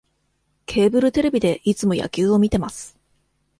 [0.65, 2.97] ケーブルテレビでいつも野球を観てます